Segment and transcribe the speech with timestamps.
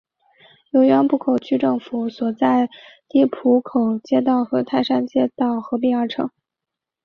[0.71, 2.67] 由原浦口区政府所在
[3.07, 6.31] 地浦口街道和泰山街道合并而成。